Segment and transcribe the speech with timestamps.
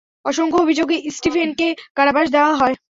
[0.25, 1.67] অসংখ্য অভিযোগে স্টিফেনকে
[1.95, 2.75] কারাবাস দেওয়া হয়।